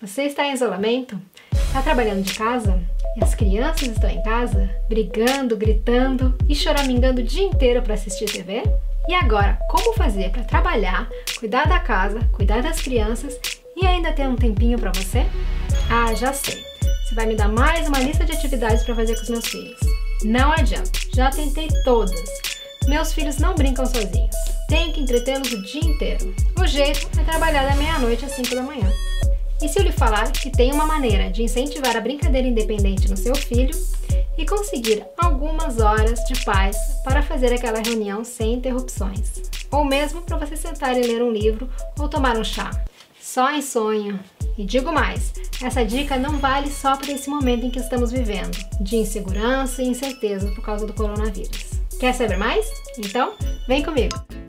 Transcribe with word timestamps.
Você 0.00 0.22
está 0.22 0.46
em 0.46 0.52
isolamento? 0.52 1.20
Está 1.52 1.82
trabalhando 1.82 2.22
de 2.22 2.32
casa? 2.34 2.80
E 3.16 3.24
as 3.24 3.34
crianças 3.34 3.88
estão 3.88 4.08
em 4.08 4.22
casa, 4.22 4.70
brigando, 4.88 5.56
gritando 5.56 6.38
e 6.48 6.54
choramingando 6.54 7.20
o 7.20 7.24
dia 7.24 7.42
inteiro 7.42 7.82
para 7.82 7.94
assistir 7.94 8.26
TV? 8.26 8.62
E 9.08 9.14
agora, 9.14 9.58
como 9.68 9.94
fazer 9.94 10.30
para 10.30 10.44
trabalhar, 10.44 11.08
cuidar 11.40 11.66
da 11.66 11.80
casa, 11.80 12.20
cuidar 12.32 12.62
das 12.62 12.80
crianças 12.80 13.40
e 13.76 13.84
ainda 13.84 14.12
ter 14.12 14.28
um 14.28 14.36
tempinho 14.36 14.78
para 14.78 14.92
você? 14.92 15.26
Ah, 15.90 16.14
já 16.14 16.32
sei. 16.32 16.64
Você 17.04 17.16
vai 17.16 17.26
me 17.26 17.34
dar 17.34 17.48
mais 17.48 17.88
uma 17.88 17.98
lista 17.98 18.24
de 18.24 18.30
atividades 18.30 18.84
para 18.84 18.94
fazer 18.94 19.16
com 19.16 19.22
os 19.22 19.30
meus 19.30 19.48
filhos. 19.48 19.80
Não 20.22 20.52
adianta, 20.52 20.92
já 21.12 21.28
tentei 21.28 21.66
todas. 21.82 22.22
Meus 22.86 23.12
filhos 23.12 23.38
não 23.38 23.56
brincam 23.56 23.84
sozinhos. 23.84 24.36
Tenho 24.68 24.92
que 24.92 25.00
entretê-los 25.00 25.50
o 25.50 25.62
dia 25.62 25.82
inteiro. 25.82 26.32
O 26.56 26.66
jeito 26.68 27.08
é 27.18 27.24
trabalhar 27.24 27.68
da 27.68 27.74
meia-noite 27.74 28.24
às 28.24 28.32
5 28.32 28.54
da 28.54 28.62
manhã. 28.62 28.88
E 29.60 29.68
se 29.68 29.78
eu 29.78 29.82
lhe 29.82 29.90
falar 29.90 30.30
que 30.30 30.50
tem 30.50 30.72
uma 30.72 30.86
maneira 30.86 31.30
de 31.30 31.42
incentivar 31.42 31.96
a 31.96 32.00
brincadeira 32.00 32.46
independente 32.46 33.10
no 33.10 33.16
seu 33.16 33.34
filho 33.34 33.76
e 34.36 34.46
conseguir 34.46 35.04
algumas 35.16 35.80
horas 35.80 36.20
de 36.24 36.44
paz 36.44 36.76
para 37.02 37.22
fazer 37.22 37.52
aquela 37.52 37.80
reunião 37.80 38.22
sem 38.22 38.54
interrupções? 38.54 39.42
Ou 39.70 39.84
mesmo 39.84 40.22
para 40.22 40.36
você 40.38 40.56
sentar 40.56 40.96
e 40.96 41.02
ler 41.02 41.22
um 41.22 41.32
livro 41.32 41.68
ou 41.98 42.08
tomar 42.08 42.36
um 42.36 42.44
chá. 42.44 42.70
Só 43.20 43.50
em 43.50 43.60
sonho. 43.60 44.20
E 44.56 44.64
digo 44.64 44.92
mais, 44.92 45.32
essa 45.62 45.84
dica 45.84 46.16
não 46.16 46.38
vale 46.38 46.70
só 46.70 46.96
para 46.96 47.12
esse 47.12 47.28
momento 47.28 47.66
em 47.66 47.70
que 47.70 47.80
estamos 47.80 48.12
vivendo, 48.12 48.56
de 48.80 48.96
insegurança 48.96 49.82
e 49.82 49.88
incerteza 49.88 50.50
por 50.52 50.64
causa 50.64 50.86
do 50.86 50.94
coronavírus. 50.94 51.66
Quer 51.98 52.14
saber 52.14 52.38
mais? 52.38 52.66
Então, 52.96 53.34
vem 53.66 53.82
comigo! 53.82 54.47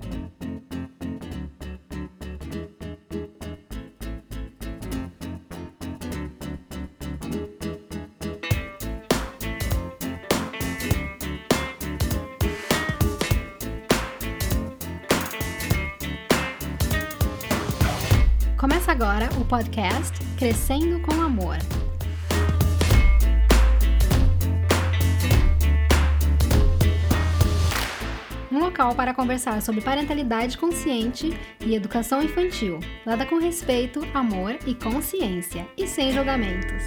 O 19.40 19.46
podcast 19.46 20.20
Crescendo 20.38 21.00
com 21.00 21.14
Amor. 21.22 21.58
Um 28.52 28.60
local 28.60 28.94
para 28.96 29.14
conversar 29.14 29.62
sobre 29.62 29.80
parentalidade 29.80 30.58
consciente 30.58 31.34
e 31.62 31.74
educação 31.74 32.22
infantil, 32.22 32.80
dada 33.06 33.26
com 33.26 33.38
respeito, 33.38 34.06
amor 34.14 34.58
e 34.66 34.76
consciência, 34.76 35.66
e 35.78 35.88
sem 35.88 36.12
julgamentos. 36.12 36.84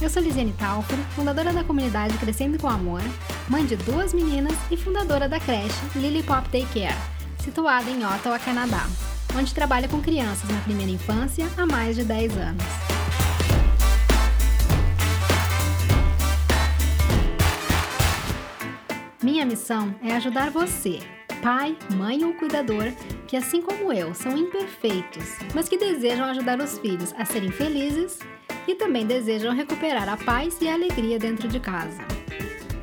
Eu 0.00 0.08
sou 0.08 0.22
Lisiane 0.22 0.52
Talfer, 0.52 0.98
fundadora 1.16 1.52
da 1.52 1.64
comunidade 1.64 2.16
Crescendo 2.18 2.58
com 2.58 2.68
Amor, 2.68 3.02
mãe 3.48 3.66
de 3.66 3.74
duas 3.74 4.14
meninas 4.14 4.56
e 4.70 4.76
fundadora 4.76 5.28
da 5.28 5.40
creche 5.40 5.74
Lily 5.96 6.22
Pop 6.22 6.48
Take 6.50 6.80
Care 6.80 7.17
situada 7.48 7.90
em 7.90 8.04
Ottawa, 8.04 8.38
Canadá, 8.38 8.86
onde 9.34 9.54
trabalha 9.54 9.88
com 9.88 10.02
crianças 10.02 10.50
na 10.50 10.60
primeira 10.60 10.92
infância 10.92 11.48
há 11.56 11.64
mais 11.64 11.96
de 11.96 12.04
10 12.04 12.36
anos. 12.36 12.64
Minha 19.22 19.46
missão 19.46 19.94
é 20.02 20.14
ajudar 20.14 20.50
você, 20.50 20.98
pai, 21.42 21.74
mãe 21.96 22.22
ou 22.22 22.34
cuidador, 22.34 22.92
que 23.26 23.34
assim 23.34 23.62
como 23.62 23.94
eu 23.94 24.14
são 24.14 24.36
imperfeitos, 24.36 25.38
mas 25.54 25.70
que 25.70 25.78
desejam 25.78 26.26
ajudar 26.26 26.60
os 26.60 26.78
filhos 26.78 27.14
a 27.16 27.24
serem 27.24 27.50
felizes 27.50 28.18
e 28.66 28.74
também 28.74 29.06
desejam 29.06 29.54
recuperar 29.54 30.06
a 30.06 30.18
paz 30.18 30.58
e 30.60 30.68
a 30.68 30.74
alegria 30.74 31.18
dentro 31.18 31.48
de 31.48 31.58
casa. 31.58 32.02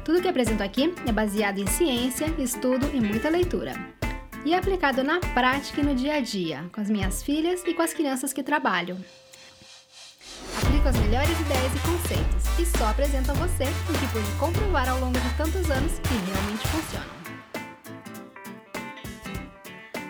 Tudo 0.04 0.22
que 0.24 0.28
apresento 0.28 0.64
aqui 0.64 0.92
é 1.06 1.12
baseado 1.12 1.60
em 1.60 1.68
ciência, 1.68 2.26
estudo 2.40 2.90
e 2.94 3.00
muita 3.00 3.30
leitura 3.30 3.96
e 4.46 4.54
aplicado 4.54 5.04
na 5.04 5.20
prática 5.20 5.82
e 5.82 5.84
no 5.84 5.96
dia 5.96 6.16
a 6.16 6.20
dia, 6.20 6.70
com 6.72 6.80
as 6.80 6.88
minhas 6.88 7.24
filhas 7.24 7.64
e 7.66 7.74
com 7.74 7.82
as 7.82 7.94
crianças 7.94 8.32
que 8.32 8.44
trabalho. 8.44 8.96
Aplico 10.62 10.88
as 10.88 10.96
melhores 10.98 11.40
ideias 11.40 11.74
e 11.76 11.80
conceitos 11.80 12.60
e 12.60 12.78
só 12.78 12.90
apresento 12.90 13.32
a 13.32 13.34
você 13.34 13.64
o 13.64 14.00
que 14.00 14.08
pude 14.14 14.32
comprovar 14.40 14.88
ao 14.88 15.00
longo 15.00 15.20
de 15.20 15.30
tantos 15.36 15.70
anos 15.72 15.94
que 16.00 16.14
realmente 16.14 16.68
funcionam. 16.68 17.16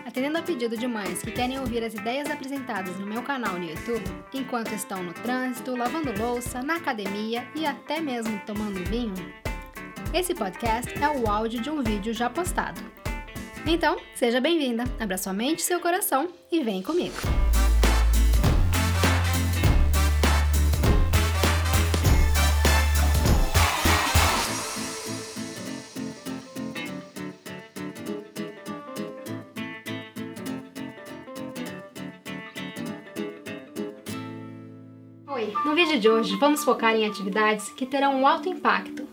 Atendendo 0.06 0.38
a 0.38 0.42
pedido 0.42 0.76
de 0.76 0.86
mães 0.86 1.22
que 1.22 1.32
querem 1.32 1.58
ouvir 1.58 1.82
as 1.82 1.94
ideias 1.94 2.30
apresentadas 2.30 2.98
no 2.98 3.06
meu 3.06 3.22
canal 3.22 3.54
no 3.54 3.64
YouTube, 3.64 4.04
enquanto 4.34 4.72
estão 4.72 5.02
no 5.02 5.14
trânsito, 5.14 5.74
lavando 5.74 6.12
louça, 6.18 6.62
na 6.62 6.76
academia 6.76 7.46
e 7.54 7.64
até 7.64 8.00
mesmo 8.00 8.38
tomando 8.46 8.84
vinho, 8.84 9.32
esse 10.12 10.34
podcast 10.34 10.92
é 11.02 11.08
o 11.08 11.28
áudio 11.28 11.60
de 11.60 11.70
um 11.70 11.82
vídeo 11.82 12.14
já 12.14 12.30
postado 12.30 12.95
então, 13.66 13.96
seja 14.14 14.40
bem-vinda, 14.40 14.84
abra 14.98 15.18
sua 15.18 15.32
mente 15.32 15.58
e 15.58 15.62
seu 15.62 15.80
coração 15.80 16.28
e 16.52 16.62
vem 16.62 16.82
comigo. 16.82 17.14
Oi, 35.28 35.52
no 35.64 35.74
vídeo 35.74 35.98
de 35.98 36.08
hoje 36.08 36.36
vamos 36.36 36.62
focar 36.64 36.94
em 36.94 37.06
atividades 37.06 37.68
que 37.70 37.84
terão 37.84 38.14
um 38.14 38.26
alto 38.26 38.48
impacto 38.48 39.05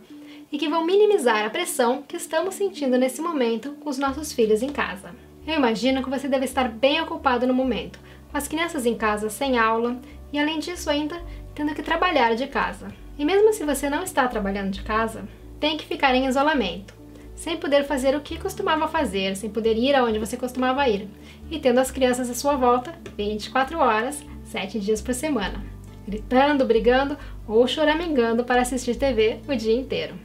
que 0.63 0.69
vão 0.69 0.85
minimizar 0.85 1.45
a 1.45 1.49
pressão 1.49 2.01
que 2.07 2.15
estamos 2.15 2.55
sentindo 2.55 2.97
nesse 2.97 3.21
momento 3.21 3.71
com 3.81 3.89
os 3.89 3.97
nossos 3.97 4.31
filhos 4.31 4.63
em 4.63 4.69
casa. 4.69 5.13
Eu 5.45 5.55
imagino 5.55 6.01
que 6.01 6.09
você 6.09 6.25
deve 6.25 6.45
estar 6.45 6.69
bem 6.69 7.01
ocupado 7.01 7.45
no 7.45 7.53
momento, 7.53 7.99
com 8.31 8.37
as 8.37 8.47
crianças 8.47 8.85
em 8.85 8.95
casa 8.95 9.29
sem 9.29 9.59
aula 9.59 9.99
e, 10.31 10.39
além 10.39 10.59
disso, 10.59 10.89
ainda 10.89 11.21
tendo 11.53 11.75
que 11.75 11.83
trabalhar 11.83 12.33
de 12.35 12.47
casa. 12.47 12.87
E 13.19 13.25
mesmo 13.25 13.51
se 13.51 13.65
você 13.65 13.89
não 13.89 14.03
está 14.03 14.25
trabalhando 14.25 14.71
de 14.71 14.83
casa, 14.83 15.27
tem 15.59 15.75
que 15.75 15.85
ficar 15.85 16.15
em 16.15 16.27
isolamento, 16.27 16.93
sem 17.35 17.57
poder 17.57 17.83
fazer 17.83 18.15
o 18.15 18.21
que 18.21 18.39
costumava 18.39 18.87
fazer, 18.87 19.35
sem 19.35 19.49
poder 19.49 19.75
ir 19.75 19.93
aonde 19.93 20.17
você 20.17 20.37
costumava 20.37 20.87
ir, 20.87 21.09
e 21.51 21.59
tendo 21.59 21.81
as 21.81 21.91
crianças 21.91 22.29
à 22.29 22.33
sua 22.33 22.55
volta 22.55 22.97
24 23.17 23.77
horas, 23.79 24.23
7 24.45 24.79
dias 24.79 25.01
por 25.01 25.13
semana, 25.13 25.61
gritando, 26.07 26.63
brigando 26.63 27.17
ou 27.45 27.67
choramingando 27.67 28.45
para 28.45 28.61
assistir 28.61 28.95
TV 28.95 29.41
o 29.45 29.53
dia 29.57 29.75
inteiro. 29.75 30.15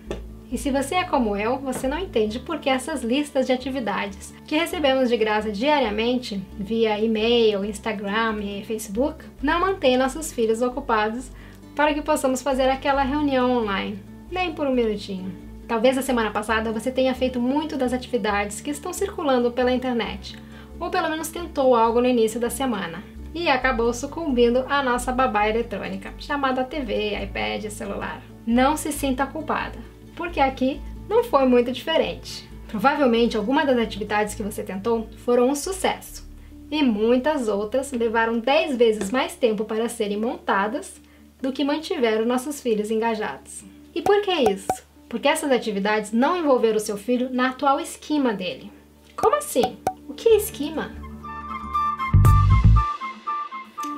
E 0.50 0.56
se 0.56 0.70
você 0.70 0.94
é 0.94 1.04
como 1.04 1.36
eu, 1.36 1.58
você 1.58 1.86
não 1.86 1.98
entende 1.98 2.38
por 2.38 2.58
que 2.58 2.70
essas 2.70 3.02
listas 3.02 3.46
de 3.46 3.52
atividades 3.52 4.34
que 4.46 4.56
recebemos 4.56 5.10
de 5.10 5.16
graça 5.16 5.52
diariamente, 5.52 6.42
via 6.58 6.98
e-mail, 6.98 7.64
Instagram 7.66 8.40
e 8.40 8.64
Facebook, 8.64 9.26
não 9.42 9.60
mantêm 9.60 9.98
nossos 9.98 10.32
filhos 10.32 10.62
ocupados 10.62 11.30
para 11.76 11.92
que 11.92 12.00
possamos 12.00 12.40
fazer 12.40 12.70
aquela 12.70 13.02
reunião 13.02 13.58
online, 13.58 14.02
nem 14.30 14.54
por 14.54 14.66
um 14.66 14.72
minutinho. 14.74 15.30
Talvez 15.68 15.98
a 15.98 16.02
semana 16.02 16.30
passada 16.30 16.72
você 16.72 16.90
tenha 16.90 17.14
feito 17.14 17.38
muito 17.38 17.76
das 17.76 17.92
atividades 17.92 18.62
que 18.62 18.70
estão 18.70 18.90
circulando 18.90 19.50
pela 19.50 19.70
internet, 19.70 20.38
ou 20.80 20.88
pelo 20.88 21.10
menos 21.10 21.28
tentou 21.28 21.76
algo 21.76 22.00
no 22.00 22.08
início 22.08 22.40
da 22.40 22.48
semana, 22.48 23.02
e 23.34 23.50
acabou 23.50 23.92
sucumbindo 23.92 24.64
à 24.66 24.82
nossa 24.82 25.12
babá 25.12 25.46
eletrônica, 25.46 26.14
chamada 26.18 26.64
TV, 26.64 27.22
iPad 27.22 27.66
celular. 27.66 28.22
Não 28.46 28.78
se 28.78 28.90
sinta 28.90 29.26
culpada 29.26 29.97
porque 30.18 30.40
aqui 30.40 30.80
não 31.08 31.22
foi 31.22 31.46
muito 31.46 31.70
diferente. 31.70 32.50
Provavelmente 32.66 33.36
alguma 33.36 33.64
das 33.64 33.78
atividades 33.78 34.34
que 34.34 34.42
você 34.42 34.64
tentou 34.64 35.08
foram 35.24 35.48
um 35.48 35.54
sucesso, 35.54 36.28
e 36.70 36.82
muitas 36.82 37.46
outras 37.46 37.92
levaram 37.92 38.40
10 38.40 38.76
vezes 38.76 39.10
mais 39.12 39.36
tempo 39.36 39.64
para 39.64 39.88
serem 39.88 40.18
montadas 40.18 41.00
do 41.40 41.52
que 41.52 41.64
mantiveram 41.64 42.26
nossos 42.26 42.60
filhos 42.60 42.90
engajados. 42.90 43.62
E 43.94 44.02
por 44.02 44.20
que 44.20 44.32
isso? 44.32 44.66
Porque 45.08 45.28
essas 45.28 45.52
atividades 45.52 46.12
não 46.12 46.36
envolveram 46.36 46.76
o 46.76 46.80
seu 46.80 46.98
filho 46.98 47.30
na 47.32 47.50
atual 47.50 47.80
esquema 47.80 48.34
dele. 48.34 48.70
Como 49.16 49.36
assim? 49.36 49.78
O 50.08 50.14
que 50.14 50.28
é 50.28 50.36
esquema? 50.36 50.90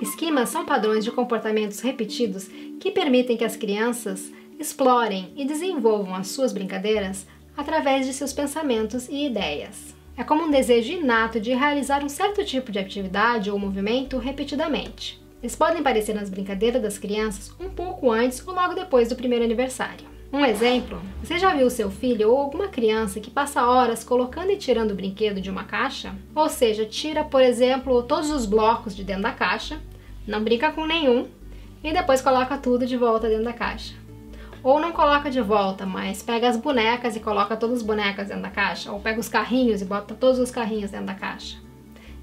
Esquemas 0.00 0.50
são 0.50 0.64
padrões 0.64 1.02
de 1.02 1.10
comportamentos 1.10 1.80
repetidos 1.80 2.46
que 2.78 2.90
permitem 2.90 3.36
que 3.36 3.44
as 3.44 3.56
crianças 3.56 4.30
explorem 4.60 5.32
e 5.34 5.46
desenvolvam 5.46 6.14
as 6.14 6.28
suas 6.28 6.52
brincadeiras 6.52 7.26
através 7.56 8.06
de 8.06 8.12
seus 8.12 8.30
pensamentos 8.30 9.08
e 9.08 9.26
ideias. 9.26 9.96
É 10.14 10.22
como 10.22 10.44
um 10.44 10.50
desejo 10.50 10.92
inato 10.92 11.40
de 11.40 11.54
realizar 11.54 12.04
um 12.04 12.10
certo 12.10 12.44
tipo 12.44 12.70
de 12.70 12.78
atividade 12.78 13.50
ou 13.50 13.58
movimento 13.58 14.18
repetidamente. 14.18 15.18
Eles 15.42 15.56
podem 15.56 15.80
aparecer 15.80 16.14
nas 16.14 16.28
brincadeiras 16.28 16.82
das 16.82 16.98
crianças 16.98 17.50
um 17.58 17.70
pouco 17.70 18.12
antes 18.12 18.46
ou 18.46 18.52
logo 18.52 18.74
depois 18.74 19.08
do 19.08 19.16
primeiro 19.16 19.46
aniversário. 19.46 20.06
Um 20.30 20.44
exemplo, 20.44 21.00
você 21.24 21.38
já 21.38 21.54
viu 21.54 21.70
seu 21.70 21.90
filho 21.90 22.30
ou 22.30 22.36
alguma 22.36 22.68
criança 22.68 23.18
que 23.18 23.30
passa 23.30 23.66
horas 23.66 24.04
colocando 24.04 24.52
e 24.52 24.58
tirando 24.58 24.90
o 24.90 24.94
brinquedo 24.94 25.40
de 25.40 25.50
uma 25.50 25.64
caixa? 25.64 26.14
Ou 26.34 26.50
seja, 26.50 26.84
tira, 26.84 27.24
por 27.24 27.40
exemplo, 27.40 28.02
todos 28.02 28.30
os 28.30 28.44
blocos 28.44 28.94
de 28.94 29.02
dentro 29.02 29.22
da 29.22 29.32
caixa, 29.32 29.80
não 30.26 30.44
brinca 30.44 30.70
com 30.70 30.86
nenhum 30.86 31.26
e 31.82 31.92
depois 31.92 32.20
coloca 32.20 32.58
tudo 32.58 32.86
de 32.86 32.96
volta 32.96 33.26
dentro 33.26 33.44
da 33.44 33.54
caixa. 33.54 33.99
Ou 34.62 34.78
não 34.78 34.92
coloca 34.92 35.30
de 35.30 35.40
volta, 35.40 35.86
mas 35.86 36.22
pega 36.22 36.48
as 36.48 36.56
bonecas 36.56 37.16
e 37.16 37.20
coloca 37.20 37.56
todas 37.56 37.78
as 37.78 37.82
bonecas 37.82 38.28
dentro 38.28 38.42
da 38.42 38.50
caixa, 38.50 38.92
ou 38.92 39.00
pega 39.00 39.18
os 39.18 39.28
carrinhos 39.28 39.80
e 39.80 39.84
bota 39.84 40.14
todos 40.14 40.38
os 40.38 40.50
carrinhos 40.50 40.90
dentro 40.90 41.06
da 41.06 41.14
caixa. 41.14 41.56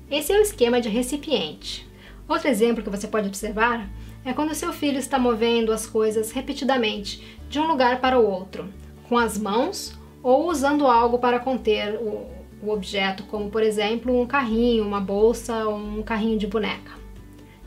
Esse 0.09 0.31
é 0.31 0.37
o 0.37 0.41
esquema 0.41 0.79
de 0.79 0.87
recipiente. 0.87 1.87
Outro 2.27 2.47
exemplo 2.47 2.83
que 2.83 2.89
você 2.89 3.07
pode 3.07 3.27
observar 3.27 3.89
é 4.23 4.33
quando 4.33 4.53
seu 4.53 4.71
filho 4.71 4.99
está 4.99 5.17
movendo 5.17 5.71
as 5.71 5.87
coisas 5.87 6.31
repetidamente 6.31 7.39
de 7.49 7.59
um 7.59 7.67
lugar 7.67 7.99
para 7.99 8.19
o 8.19 8.29
outro, 8.29 8.67
com 9.07 9.17
as 9.17 9.37
mãos 9.37 9.97
ou 10.21 10.49
usando 10.49 10.85
algo 10.85 11.17
para 11.17 11.39
conter 11.39 11.95
o, 11.95 12.27
o 12.61 12.69
objeto, 12.69 13.23
como 13.23 13.49
por 13.49 13.63
exemplo 13.63 14.19
um 14.21 14.27
carrinho, 14.27 14.85
uma 14.85 14.99
bolsa 14.99 15.65
ou 15.65 15.77
um 15.77 16.03
carrinho 16.03 16.37
de 16.37 16.45
boneca. 16.45 16.91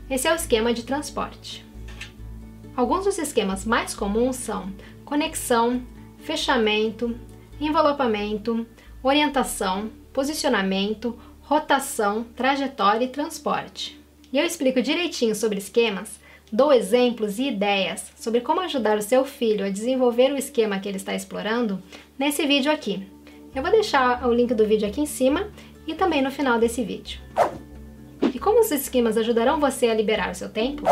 Esse 0.09 0.27
é 0.27 0.31
o 0.31 0.35
esquema 0.35 0.73
de 0.73 0.83
transporte. 0.83 1.65
Alguns 2.75 3.05
dos 3.05 3.17
esquemas 3.17 3.65
mais 3.65 3.93
comuns 3.93 4.37
são 4.37 4.71
conexão, 5.03 5.81
fechamento, 6.19 7.15
envelopamento, 7.59 8.65
orientação, 9.03 9.89
posicionamento, 10.13 11.17
rotação, 11.41 12.25
trajetória 12.35 13.05
e 13.05 13.09
transporte. 13.09 13.99
E 14.31 14.37
eu 14.37 14.45
explico 14.45 14.81
direitinho 14.81 15.35
sobre 15.35 15.57
esquemas, 15.57 16.19
dou 16.51 16.71
exemplos 16.71 17.39
e 17.39 17.49
ideias 17.49 18.11
sobre 18.15 18.39
como 18.39 18.61
ajudar 18.61 18.97
o 18.97 19.01
seu 19.01 19.25
filho 19.25 19.65
a 19.65 19.69
desenvolver 19.69 20.31
o 20.31 20.37
esquema 20.37 20.79
que 20.79 20.87
ele 20.87 20.97
está 20.97 21.13
explorando 21.13 21.81
nesse 22.17 22.45
vídeo 22.45 22.71
aqui. 22.71 23.05
Eu 23.53 23.61
vou 23.61 23.71
deixar 23.71 24.25
o 24.25 24.33
link 24.33 24.53
do 24.53 24.65
vídeo 24.65 24.87
aqui 24.87 25.01
em 25.01 25.05
cima 25.05 25.49
e 25.85 25.93
também 25.93 26.21
no 26.21 26.31
final 26.31 26.57
desse 26.57 26.83
vídeo. 26.85 27.19
E 28.33 28.39
como 28.39 28.61
os 28.61 28.71
esquemas 28.71 29.17
ajudarão 29.17 29.59
você 29.59 29.87
a 29.87 29.93
liberar 29.93 30.31
o 30.31 30.35
seu 30.35 30.47
tempo? 30.47 30.83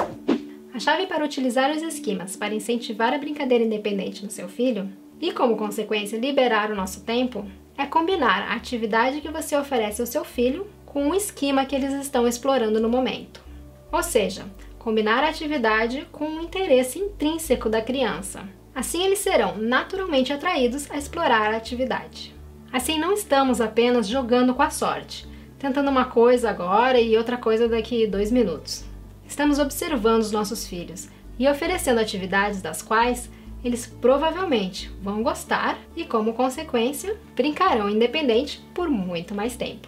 A 0.79 0.81
chave 0.81 1.07
para 1.07 1.25
utilizar 1.25 1.69
os 1.71 1.81
esquemas 1.81 2.37
para 2.37 2.55
incentivar 2.55 3.13
a 3.13 3.17
brincadeira 3.17 3.65
independente 3.65 4.23
no 4.23 4.31
seu 4.31 4.47
filho 4.47 4.89
e, 5.19 5.33
como 5.33 5.57
consequência, 5.57 6.17
liberar 6.17 6.71
o 6.71 6.75
nosso 6.75 7.01
tempo 7.01 7.45
é 7.77 7.85
combinar 7.85 8.43
a 8.43 8.53
atividade 8.53 9.19
que 9.19 9.27
você 9.27 9.57
oferece 9.57 9.99
ao 9.99 10.07
seu 10.07 10.23
filho 10.23 10.67
com 10.85 11.09
o 11.09 11.13
esquema 11.13 11.65
que 11.65 11.75
eles 11.75 11.91
estão 11.95 12.25
explorando 12.25 12.79
no 12.79 12.87
momento. 12.87 13.43
Ou 13.91 14.01
seja, 14.01 14.45
combinar 14.77 15.21
a 15.21 15.27
atividade 15.27 16.07
com 16.13 16.37
o 16.37 16.41
interesse 16.43 16.97
intrínseco 16.97 17.67
da 17.67 17.81
criança. 17.81 18.47
Assim, 18.73 19.03
eles 19.03 19.19
serão 19.19 19.57
naturalmente 19.57 20.31
atraídos 20.31 20.89
a 20.89 20.97
explorar 20.97 21.53
a 21.53 21.57
atividade. 21.57 22.33
Assim, 22.71 22.97
não 22.97 23.11
estamos 23.11 23.59
apenas 23.59 24.07
jogando 24.07 24.53
com 24.53 24.61
a 24.61 24.69
sorte, 24.69 25.27
tentando 25.59 25.91
uma 25.91 26.05
coisa 26.05 26.49
agora 26.49 27.01
e 27.01 27.17
outra 27.17 27.35
coisa 27.35 27.67
daqui 27.67 28.07
dois 28.07 28.31
minutos. 28.31 28.87
Estamos 29.29 29.59
observando 29.59 30.21
os 30.21 30.31
nossos 30.31 30.67
filhos 30.67 31.07
e 31.37 31.47
oferecendo 31.47 31.99
atividades 31.99 32.63
das 32.63 32.81
quais 32.81 33.29
eles 33.63 33.85
provavelmente 33.85 34.91
vão 35.01 35.21
gostar 35.21 35.77
e, 35.95 36.03
como 36.03 36.33
consequência, 36.33 37.15
brincarão 37.35 37.89
independente 37.89 38.59
por 38.73 38.89
muito 38.89 39.35
mais 39.35 39.55
tempo. 39.55 39.87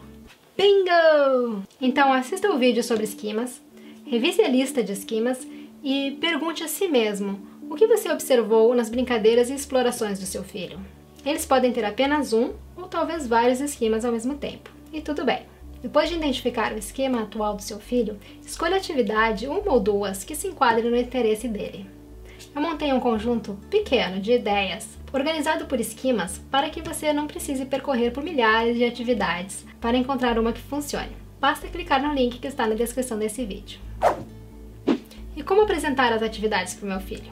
Bingo! 0.55 1.63
Então 1.81 2.13
assista 2.13 2.51
o 2.51 2.59
vídeo 2.59 2.83
sobre 2.83 3.03
esquimas, 3.03 3.59
revise 4.05 4.41
a 4.41 4.47
lista 4.47 4.83
de 4.83 4.93
esquimas 4.93 5.45
e 5.83 6.17
pergunte 6.21 6.63
a 6.63 6.67
si 6.67 6.87
mesmo 6.87 7.41
o 7.67 7.75
que 7.75 7.87
você 7.87 8.11
observou 8.11 8.75
nas 8.75 8.89
brincadeiras 8.89 9.49
e 9.49 9.55
explorações 9.55 10.19
do 10.19 10.25
seu 10.25 10.43
filho. 10.43 10.79
Eles 11.25 11.45
podem 11.47 11.73
ter 11.73 11.83
apenas 11.83 12.31
um 12.31 12.53
ou 12.77 12.87
talvez 12.87 13.27
vários 13.27 13.59
esquemas 13.59 14.05
ao 14.05 14.11
mesmo 14.11 14.35
tempo, 14.35 14.69
e 14.93 15.01
tudo 15.01 15.25
bem. 15.25 15.45
Depois 15.81 16.09
de 16.09 16.15
identificar 16.15 16.73
o 16.73 16.77
esquema 16.77 17.23
atual 17.23 17.55
do 17.55 17.61
seu 17.61 17.79
filho, 17.79 18.19
escolha 18.45 18.77
atividade, 18.77 19.47
uma 19.47 19.71
ou 19.71 19.79
duas, 19.79 20.23
que 20.23 20.35
se 20.35 20.47
enquadre 20.47 20.89
no 20.89 20.97
interesse 20.97 21.47
dele 21.47 21.89
eu 22.53 22.61
montei 22.61 22.91
um 22.91 22.99
conjunto 22.99 23.57
pequeno 23.69 24.19
de 24.19 24.33
ideias, 24.33 24.97
organizado 25.13 25.65
por 25.65 25.79
esquemas, 25.79 26.39
para 26.49 26.69
que 26.69 26.81
você 26.81 27.13
não 27.13 27.27
precise 27.27 27.65
percorrer 27.65 28.11
por 28.11 28.23
milhares 28.23 28.77
de 28.77 28.83
atividades 28.83 29.65
para 29.79 29.97
encontrar 29.97 30.37
uma 30.37 30.51
que 30.51 30.61
funcione. 30.61 31.15
Basta 31.39 31.67
clicar 31.67 32.01
no 32.01 32.13
link 32.13 32.39
que 32.39 32.47
está 32.47 32.67
na 32.67 32.75
descrição 32.75 33.17
desse 33.17 33.45
vídeo. 33.45 33.79
E 35.35 35.41
como 35.43 35.61
apresentar 35.61 36.11
as 36.11 36.21
atividades 36.21 36.73
para 36.73 36.85
o 36.85 36.89
meu 36.89 36.99
filho? 36.99 37.31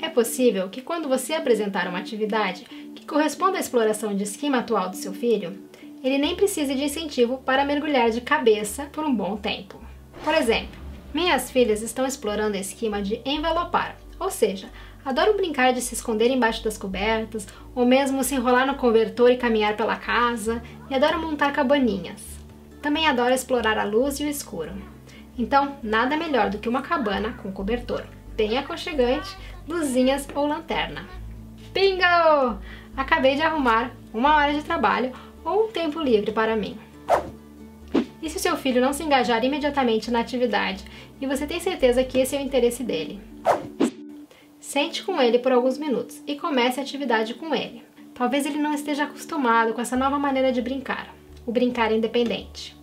É 0.00 0.08
possível 0.08 0.68
que 0.68 0.82
quando 0.82 1.08
você 1.08 1.34
apresentar 1.34 1.88
uma 1.88 1.98
atividade 1.98 2.64
que 2.94 3.06
corresponda 3.06 3.56
à 3.56 3.60
exploração 3.60 4.14
de 4.14 4.24
esquema 4.24 4.58
atual 4.58 4.90
do 4.90 4.96
seu 4.96 5.12
filho, 5.12 5.58
ele 6.02 6.18
nem 6.18 6.34
precise 6.34 6.74
de 6.74 6.84
incentivo 6.84 7.38
para 7.38 7.64
mergulhar 7.64 8.10
de 8.10 8.20
cabeça 8.20 8.86
por 8.92 9.04
um 9.04 9.14
bom 9.14 9.36
tempo. 9.36 9.80
Por 10.24 10.34
exemplo, 10.34 10.80
minhas 11.14 11.50
filhas 11.50 11.80
estão 11.80 12.04
explorando 12.04 12.56
o 12.56 12.60
esquema 12.60 13.00
de 13.00 13.20
envelopar, 13.24 13.96
ou 14.18 14.30
seja, 14.30 14.68
adoram 15.04 15.36
brincar 15.36 15.72
de 15.72 15.80
se 15.80 15.94
esconder 15.94 16.30
embaixo 16.30 16.64
das 16.64 16.76
cobertas, 16.76 17.46
ou 17.74 17.86
mesmo 17.86 18.24
se 18.24 18.34
enrolar 18.34 18.66
no 18.66 18.74
cobertor 18.74 19.30
e 19.30 19.36
caminhar 19.36 19.76
pela 19.76 19.96
casa, 19.96 20.62
e 20.90 20.94
adoram 20.94 21.20
montar 21.20 21.52
cabaninhas. 21.52 22.22
Também 22.80 23.06
adoram 23.06 23.34
explorar 23.34 23.78
a 23.78 23.84
luz 23.84 24.18
e 24.18 24.24
o 24.24 24.28
escuro. 24.28 24.72
Então, 25.38 25.76
nada 25.82 26.16
melhor 26.16 26.50
do 26.50 26.58
que 26.58 26.68
uma 26.68 26.82
cabana 26.82 27.38
com 27.40 27.52
cobertor, 27.52 28.04
bem 28.36 28.58
aconchegante, 28.58 29.36
luzinhas 29.68 30.28
ou 30.34 30.46
lanterna. 30.46 31.06
Bingo! 31.72 32.58
Acabei 32.96 33.36
de 33.36 33.42
arrumar 33.42 33.92
uma 34.12 34.36
hora 34.36 34.52
de 34.52 34.62
trabalho 34.62 35.12
ou 35.44 35.68
tempo 35.68 36.00
livre 36.00 36.32
para 36.32 36.56
mim. 36.56 36.76
E 38.22 38.30
se 38.30 38.36
o 38.36 38.40
seu 38.40 38.56
filho 38.56 38.80
não 38.80 38.92
se 38.92 39.02
engajar 39.02 39.44
imediatamente 39.44 40.10
na 40.10 40.20
atividade 40.20 40.84
e 41.20 41.26
você 41.26 41.46
tem 41.46 41.58
certeza 41.58 42.04
que 42.04 42.18
esse 42.18 42.36
é 42.36 42.38
o 42.38 42.42
interesse 42.42 42.84
dele? 42.84 43.20
Sente 44.60 45.02
com 45.02 45.20
ele 45.20 45.40
por 45.40 45.50
alguns 45.50 45.76
minutos 45.76 46.22
e 46.26 46.36
comece 46.36 46.78
a 46.78 46.82
atividade 46.82 47.34
com 47.34 47.52
ele. 47.54 47.82
Talvez 48.14 48.46
ele 48.46 48.58
não 48.58 48.72
esteja 48.72 49.04
acostumado 49.04 49.74
com 49.74 49.80
essa 49.80 49.96
nova 49.96 50.18
maneira 50.18 50.52
de 50.52 50.62
brincar, 50.62 51.12
o 51.44 51.50
brincar 51.50 51.90
independente. 51.90 52.76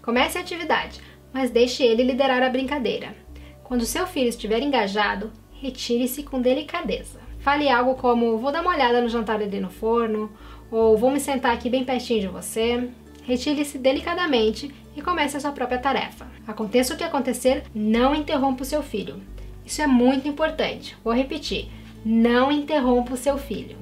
Comece 0.00 0.38
a 0.38 0.40
atividade, 0.40 1.00
mas 1.32 1.50
deixe 1.50 1.82
ele 1.82 2.04
liderar 2.04 2.42
a 2.42 2.48
brincadeira. 2.48 3.16
Quando 3.64 3.84
seu 3.84 4.06
filho 4.06 4.28
estiver 4.28 4.62
engajado, 4.62 5.32
retire-se 5.60 6.22
com 6.22 6.40
delicadeza. 6.40 7.18
Fale 7.40 7.68
algo 7.68 7.96
como: 7.96 8.38
Vou 8.38 8.52
dar 8.52 8.62
uma 8.62 8.72
olhada 8.74 9.00
no 9.00 9.08
jantar 9.08 9.42
ali 9.42 9.60
no 9.60 9.70
forno, 9.70 10.30
ou 10.70 10.96
Vou 10.96 11.10
me 11.10 11.20
sentar 11.20 11.52
aqui 11.54 11.70
bem 11.70 11.84
pertinho 11.84 12.20
de 12.20 12.28
você 12.28 12.88
retire-se 13.26 13.76
delicadamente 13.76 14.72
e 14.96 15.02
comece 15.02 15.36
a 15.36 15.40
sua 15.40 15.52
própria 15.52 15.78
tarefa. 15.78 16.26
Aconteça 16.46 16.94
o 16.94 16.96
que 16.96 17.02
acontecer, 17.02 17.64
não 17.74 18.14
interrompa 18.14 18.62
o 18.62 18.66
seu 18.66 18.82
filho. 18.82 19.20
Isso 19.64 19.82
é 19.82 19.86
muito 19.86 20.28
importante. 20.28 20.96
Vou 21.02 21.12
repetir: 21.12 21.68
não 22.04 22.52
interrompa 22.52 23.14
o 23.14 23.16
seu 23.16 23.36
filho. 23.36 23.76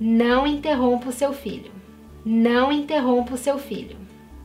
Não 0.00 0.46
interrompa 0.46 1.08
o 1.08 1.12
seu 1.12 1.32
filho. 1.32 1.70
Não 2.24 2.72
interrompa 2.72 3.34
o 3.34 3.38
seu 3.38 3.58
filho. 3.58 3.96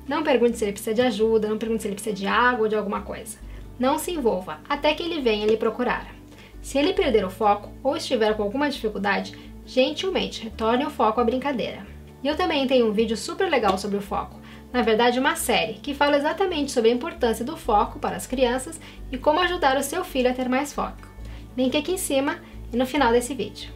Não 0.08 0.22
pergunte 0.22 0.58
se 0.58 0.66
ele 0.66 0.74
precisa 0.74 0.94
de 0.94 1.02
ajuda, 1.02 1.48
não 1.48 1.58
pergunte 1.58 1.82
se 1.82 1.88
ele 1.88 1.96
precisa 1.96 2.16
de 2.16 2.28
água 2.28 2.64
ou 2.64 2.68
de 2.68 2.76
alguma 2.76 3.02
coisa. 3.02 3.38
Não 3.80 3.98
se 3.98 4.12
envolva 4.12 4.60
até 4.68 4.94
que 4.94 5.02
ele 5.02 5.22
venha 5.22 5.48
lhe 5.48 5.58
procurar. 5.58 6.14
Se 6.62 6.78
ele 6.78 6.94
perder 6.94 7.26
o 7.26 7.30
foco 7.30 7.72
ou 7.82 7.96
estiver 7.96 8.36
com 8.36 8.44
alguma 8.44 8.70
dificuldade, 8.70 9.36
gentilmente 9.74 10.44
retorne 10.44 10.86
o 10.86 10.90
foco 10.90 11.22
à 11.22 11.24
brincadeira. 11.24 11.86
E 12.24 12.28
eu 12.28 12.36
também 12.36 12.68
tenho 12.68 12.88
um 12.88 12.94
vídeo 12.94 13.18
super 13.18 13.50
legal 13.50 13.78
sobre 13.78 13.98
o 13.98 14.02
foco 14.02 14.42
na 14.72 14.82
verdade 14.82 15.20
uma 15.20 15.36
série, 15.36 15.74
que 15.74 15.94
fala 15.94 16.18
exatamente 16.18 16.72
sobre 16.72 16.90
a 16.90 16.94
importância 16.94 17.44
do 17.44 17.58
foco 17.58 18.00
para 18.00 18.16
as 18.16 18.26
crianças 18.26 18.80
e 19.12 19.18
como 19.18 19.40
ajudar 19.42 19.78
o 19.78 19.84
seu 19.84 20.04
filho 20.04 20.30
a 20.30 20.34
ter 20.34 20.48
mais 20.48 20.72
foco. 20.72 21.10
Link 21.58 21.76
aqui 21.76 21.92
em 21.92 21.98
cima 21.98 22.40
e 22.72 22.78
no 22.78 22.86
final 22.86 23.12
desse 23.12 23.34
vídeo. 23.34 23.72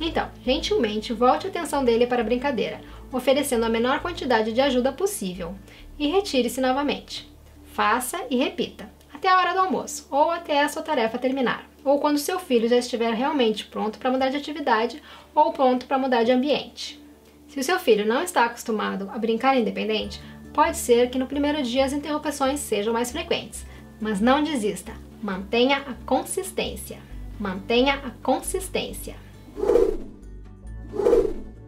Então, 0.00 0.30
gentilmente 0.44 1.12
volte 1.12 1.46
a 1.46 1.50
atenção 1.50 1.84
dele 1.84 2.06
para 2.06 2.22
a 2.22 2.24
brincadeira, 2.24 2.80
oferecendo 3.12 3.66
a 3.66 3.68
menor 3.68 4.00
quantidade 4.00 4.52
de 4.52 4.60
ajuda 4.62 4.92
possível, 4.92 5.54
e 5.98 6.08
retire-se 6.08 6.60
novamente. 6.60 7.30
Faça 7.74 8.18
e 8.30 8.36
repita, 8.36 8.90
até 9.20 9.28
a 9.28 9.36
hora 9.36 9.52
do 9.52 9.60
almoço, 9.60 10.08
ou 10.10 10.30
até 10.30 10.62
a 10.62 10.68
sua 10.70 10.82
tarefa 10.82 11.18
terminar, 11.18 11.68
ou 11.84 11.98
quando 11.98 12.16
seu 12.16 12.38
filho 12.38 12.66
já 12.66 12.78
estiver 12.78 13.12
realmente 13.12 13.66
pronto 13.66 13.98
para 13.98 14.10
mudar 14.10 14.30
de 14.30 14.38
atividade 14.38 15.02
ou 15.34 15.52
pronto 15.52 15.84
para 15.84 15.98
mudar 15.98 16.24
de 16.24 16.32
ambiente. 16.32 16.98
Se 17.46 17.60
o 17.60 17.62
seu 17.62 17.78
filho 17.78 18.06
não 18.06 18.22
está 18.22 18.46
acostumado 18.46 19.10
a 19.12 19.18
brincar 19.18 19.58
independente, 19.58 20.22
pode 20.54 20.78
ser 20.78 21.10
que 21.10 21.18
no 21.18 21.26
primeiro 21.26 21.62
dia 21.62 21.84
as 21.84 21.92
interrupções 21.92 22.60
sejam 22.60 22.94
mais 22.94 23.12
frequentes. 23.12 23.66
Mas 24.00 24.22
não 24.22 24.42
desista, 24.42 24.92
mantenha 25.22 25.84
a 25.86 25.92
consistência. 26.06 26.98
Mantenha 27.38 27.96
a 27.96 28.10
consistência. 28.22 29.16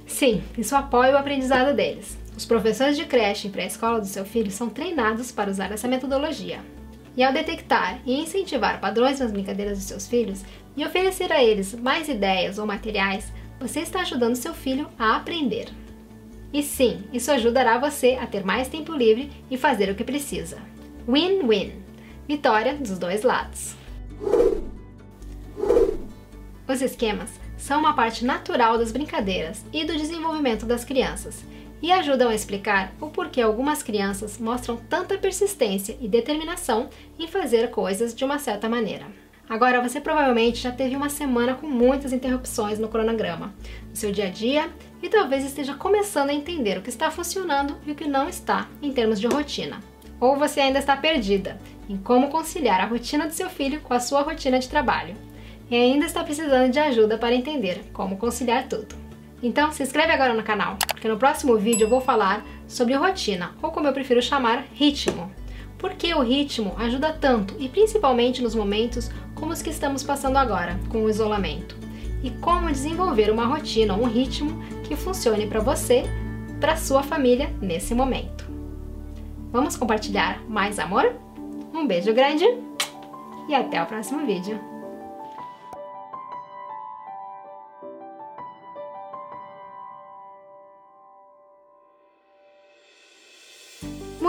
Sim, 0.06 0.42
isso 0.56 0.74
apoia 0.74 1.12
o 1.12 1.18
aprendizado 1.18 1.76
deles. 1.76 2.16
Os 2.34 2.46
professores 2.46 2.96
de 2.96 3.04
creche 3.04 3.48
e 3.48 3.50
pré-escola 3.50 4.00
do 4.00 4.06
seu 4.06 4.24
filho 4.24 4.50
são 4.50 4.70
treinados 4.70 5.30
para 5.30 5.50
usar 5.50 5.70
essa 5.70 5.86
metodologia. 5.86 6.60
E 7.16 7.22
ao 7.22 7.32
detectar 7.32 8.00
e 8.06 8.20
incentivar 8.20 8.80
padrões 8.80 9.20
nas 9.20 9.30
brincadeiras 9.30 9.78
dos 9.78 9.86
seus 9.86 10.06
filhos 10.06 10.42
e 10.76 10.84
oferecer 10.84 11.30
a 11.32 11.42
eles 11.42 11.74
mais 11.74 12.08
ideias 12.08 12.58
ou 12.58 12.66
materiais, 12.66 13.32
você 13.60 13.80
está 13.80 14.00
ajudando 14.00 14.34
seu 14.34 14.54
filho 14.54 14.88
a 14.98 15.16
aprender. 15.16 15.68
E 16.52 16.62
sim, 16.62 17.04
isso 17.12 17.30
ajudará 17.30 17.78
você 17.78 18.18
a 18.20 18.26
ter 18.26 18.44
mais 18.44 18.68
tempo 18.68 18.94
livre 18.94 19.30
e 19.50 19.56
fazer 19.56 19.90
o 19.90 19.94
que 19.94 20.04
precisa. 20.04 20.58
Win-win. 21.08 21.72
Vitória 22.28 22.74
dos 22.74 22.98
dois 22.98 23.22
lados. 23.22 23.74
Os 26.68 26.80
esquemas 26.80 27.30
são 27.56 27.80
uma 27.80 27.94
parte 27.94 28.24
natural 28.24 28.78
das 28.78 28.92
brincadeiras 28.92 29.64
e 29.72 29.84
do 29.84 29.96
desenvolvimento 29.96 30.64
das 30.66 30.84
crianças 30.84 31.44
e 31.82 31.90
ajudam 31.90 32.28
a 32.28 32.34
explicar 32.34 32.94
o 33.00 33.08
porquê 33.08 33.42
algumas 33.42 33.82
crianças 33.82 34.38
mostram 34.38 34.76
tanta 34.76 35.18
persistência 35.18 35.98
e 36.00 36.06
determinação 36.06 36.88
em 37.18 37.26
fazer 37.26 37.70
coisas 37.70 38.14
de 38.14 38.24
uma 38.24 38.38
certa 38.38 38.68
maneira. 38.68 39.06
Agora, 39.48 39.82
você 39.82 40.00
provavelmente 40.00 40.62
já 40.62 40.70
teve 40.70 40.94
uma 40.94 41.08
semana 41.08 41.54
com 41.54 41.66
muitas 41.66 42.12
interrupções 42.12 42.78
no 42.78 42.88
cronograma, 42.88 43.52
no 43.90 43.96
seu 43.96 44.12
dia 44.12 44.28
a 44.28 44.30
dia, 44.30 44.70
e 45.02 45.08
talvez 45.08 45.44
esteja 45.44 45.74
começando 45.74 46.30
a 46.30 46.34
entender 46.34 46.78
o 46.78 46.82
que 46.82 46.88
está 46.88 47.10
funcionando 47.10 47.76
e 47.84 47.90
o 47.90 47.94
que 47.94 48.06
não 48.06 48.28
está 48.28 48.68
em 48.80 48.92
termos 48.92 49.20
de 49.20 49.26
rotina. 49.26 49.80
Ou 50.20 50.36
você 50.36 50.60
ainda 50.60 50.78
está 50.78 50.96
perdida 50.96 51.58
em 51.88 51.96
como 51.96 52.30
conciliar 52.30 52.80
a 52.80 52.86
rotina 52.86 53.26
do 53.26 53.34
seu 53.34 53.50
filho 53.50 53.80
com 53.80 53.92
a 53.92 54.00
sua 54.00 54.22
rotina 54.22 54.58
de 54.58 54.68
trabalho 54.68 55.16
e 55.68 55.74
ainda 55.74 56.06
está 56.06 56.22
precisando 56.22 56.70
de 56.70 56.78
ajuda 56.78 57.18
para 57.18 57.34
entender 57.34 57.82
como 57.92 58.16
conciliar 58.16 58.68
tudo. 58.68 59.11
Então 59.42 59.72
se 59.72 59.82
inscreve 59.82 60.12
agora 60.12 60.32
no 60.32 60.42
canal, 60.42 60.76
porque 60.86 61.08
no 61.08 61.16
próximo 61.16 61.56
vídeo 61.56 61.84
eu 61.84 61.90
vou 61.90 62.00
falar 62.00 62.44
sobre 62.68 62.94
rotina, 62.94 63.52
ou 63.60 63.72
como 63.72 63.88
eu 63.88 63.92
prefiro 63.92 64.22
chamar, 64.22 64.64
ritmo. 64.72 65.30
Por 65.76 65.94
que 65.94 66.14
o 66.14 66.22
ritmo 66.22 66.74
ajuda 66.78 67.12
tanto 67.12 67.56
e 67.58 67.68
principalmente 67.68 68.40
nos 68.40 68.54
momentos 68.54 69.10
como 69.34 69.52
os 69.52 69.60
que 69.60 69.70
estamos 69.70 70.04
passando 70.04 70.36
agora, 70.36 70.78
com 70.88 71.02
o 71.02 71.10
isolamento? 71.10 71.76
E 72.22 72.30
como 72.30 72.70
desenvolver 72.70 73.32
uma 73.32 73.46
rotina, 73.46 73.94
um 73.94 74.04
ritmo 74.04 74.62
que 74.84 74.94
funcione 74.94 75.48
para 75.48 75.58
você, 75.58 76.04
para 76.60 76.76
sua 76.76 77.02
família 77.02 77.52
nesse 77.60 77.96
momento. 77.96 78.48
Vamos 79.50 79.76
compartilhar 79.76 80.40
mais 80.48 80.78
amor? 80.78 81.12
Um 81.74 81.84
beijo 81.84 82.14
grande 82.14 82.44
e 83.48 83.54
até 83.54 83.82
o 83.82 83.86
próximo 83.86 84.24
vídeo. 84.24 84.71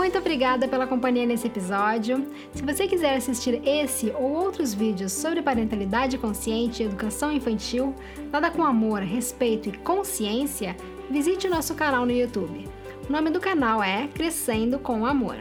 Muito 0.04 0.18
obrigada 0.18 0.68
pela 0.68 0.86
companhia 0.86 1.24
nesse 1.24 1.46
episódio. 1.46 2.26
Se 2.52 2.62
você 2.62 2.86
quiser 2.86 3.16
assistir 3.16 3.66
esse 3.66 4.10
ou 4.10 4.34
outros 4.34 4.74
vídeos 4.74 5.12
sobre 5.12 5.40
parentalidade 5.40 6.18
consciente 6.18 6.82
e 6.82 6.86
educação 6.86 7.32
infantil, 7.32 7.94
nada 8.30 8.50
com 8.50 8.62
amor, 8.62 9.00
respeito 9.00 9.70
e 9.70 9.78
consciência, 9.78 10.76
visite 11.10 11.46
o 11.46 11.50
nosso 11.50 11.74
canal 11.74 12.04
no 12.04 12.12
YouTube. 12.12 12.68
O 13.08 13.10
nome 13.10 13.30
do 13.30 13.40
canal 13.40 13.82
é 13.82 14.06
Crescendo 14.08 14.78
com 14.78 15.06
Amor. 15.06 15.38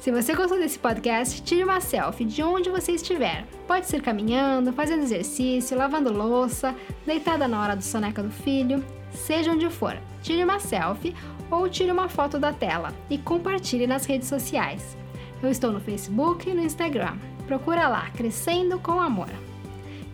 Se 0.00 0.10
você 0.10 0.34
gostou 0.34 0.58
desse 0.58 0.80
podcast, 0.80 1.40
tire 1.42 1.62
uma 1.62 1.80
selfie 1.80 2.24
de 2.24 2.42
onde 2.42 2.70
você 2.70 2.90
estiver. 2.90 3.46
Pode 3.64 3.86
ser 3.86 4.02
caminhando, 4.02 4.72
fazendo 4.72 5.04
exercício, 5.04 5.78
lavando 5.78 6.12
louça, 6.12 6.74
deitada 7.06 7.46
na 7.46 7.62
hora 7.62 7.76
do 7.76 7.84
soneca 7.84 8.24
do 8.24 8.30
filho, 8.30 8.84
seja 9.12 9.52
onde 9.52 9.70
for. 9.70 9.96
Tire 10.20 10.42
uma 10.42 10.58
selfie 10.58 11.14
ou 11.50 11.68
tire 11.68 11.90
uma 11.90 12.08
foto 12.08 12.38
da 12.38 12.52
tela 12.52 12.92
e 13.08 13.18
compartilhe 13.18 13.86
nas 13.86 14.04
redes 14.04 14.28
sociais. 14.28 14.96
Eu 15.42 15.50
estou 15.50 15.72
no 15.72 15.80
Facebook 15.80 16.48
e 16.48 16.54
no 16.54 16.62
Instagram. 16.62 17.16
Procura 17.46 17.88
lá, 17.88 18.10
Crescendo 18.10 18.78
com 18.78 19.00
Amor. 19.00 19.30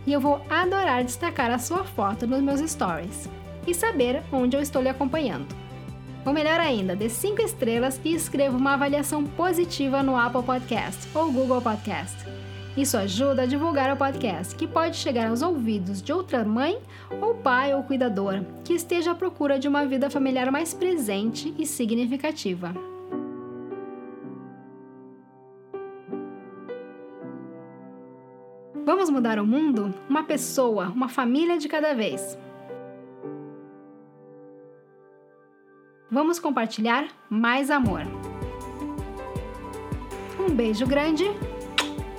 E 0.06 0.12
eu 0.12 0.20
vou 0.20 0.40
adorar 0.50 1.02
destacar 1.02 1.50
a 1.50 1.58
sua 1.58 1.84
foto 1.84 2.26
nos 2.26 2.42
meus 2.42 2.60
stories 2.60 3.28
e 3.66 3.74
saber 3.74 4.22
onde 4.30 4.56
eu 4.56 4.60
estou 4.60 4.82
lhe 4.82 4.88
acompanhando. 4.88 5.46
Ou 6.26 6.32
melhor 6.32 6.58
ainda, 6.60 6.96
dê 6.96 7.08
5 7.08 7.42
estrelas 7.42 8.00
e 8.04 8.14
escreva 8.14 8.56
uma 8.56 8.74
avaliação 8.74 9.24
positiva 9.24 10.02
no 10.02 10.16
Apple 10.16 10.42
Podcast 10.42 11.08
ou 11.14 11.30
Google 11.30 11.60
Podcast. 11.60 12.16
Isso 12.76 12.96
ajuda 12.96 13.42
a 13.42 13.46
divulgar 13.46 13.92
o 13.94 13.96
podcast, 13.96 14.56
que 14.56 14.66
pode 14.66 14.96
chegar 14.96 15.28
aos 15.28 15.42
ouvidos 15.42 16.02
de 16.02 16.12
outra 16.12 16.44
mãe 16.44 16.76
ou 17.20 17.34
pai 17.34 17.72
ou 17.72 17.84
cuidador 17.84 18.42
que 18.64 18.72
esteja 18.72 19.12
à 19.12 19.14
procura 19.14 19.60
de 19.60 19.68
uma 19.68 19.86
vida 19.86 20.10
familiar 20.10 20.50
mais 20.50 20.74
presente 20.74 21.54
e 21.56 21.64
significativa. 21.66 22.74
Vamos 28.84 29.08
mudar 29.08 29.38
o 29.38 29.46
mundo? 29.46 29.94
Uma 30.08 30.24
pessoa, 30.24 30.88
uma 30.88 31.08
família 31.08 31.56
de 31.56 31.68
cada 31.68 31.94
vez. 31.94 32.36
Vamos 36.10 36.38
compartilhar 36.38 37.06
mais 37.30 37.70
amor. 37.70 38.02
Um 40.38 40.54
beijo 40.54 40.86
grande 40.86 41.24